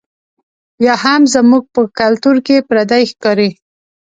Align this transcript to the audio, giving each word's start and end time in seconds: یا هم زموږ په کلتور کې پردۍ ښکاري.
یا 0.85 0.95
هم 1.03 1.21
زموږ 1.33 1.63
په 1.73 1.81
کلتور 1.99 2.35
کې 2.45 2.65
پردۍ 2.67 3.03
ښکاري. 3.11 3.49